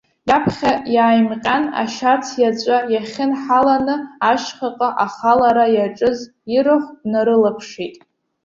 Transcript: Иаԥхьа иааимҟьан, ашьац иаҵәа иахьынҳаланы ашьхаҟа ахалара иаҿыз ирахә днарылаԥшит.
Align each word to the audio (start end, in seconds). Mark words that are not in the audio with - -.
Иаԥхьа 0.29 0.71
иааимҟьан, 0.95 1.63
ашьац 1.81 2.25
иаҵәа 2.41 2.77
иахьынҳаланы 2.93 3.95
ашьхаҟа 4.31 4.89
ахалара 5.05 5.65
иаҿыз 5.75 6.19
ирахә 6.55 6.89
днарылаԥшит. 7.01 7.95